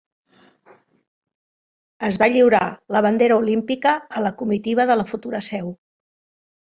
Es 2.07 2.17
va 2.23 2.29
lliurar 2.37 2.63
la 2.95 3.03
bandera 3.09 3.37
olímpica 3.43 3.93
a 4.21 4.25
la 4.29 4.35
comitiva 4.41 4.89
de 4.93 4.97
la 5.03 5.07
futura 5.13 5.43
seu. 5.51 5.71